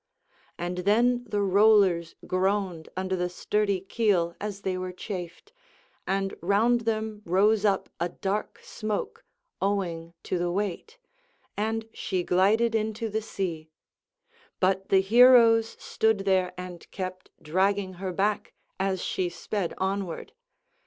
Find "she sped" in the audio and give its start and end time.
19.03-19.71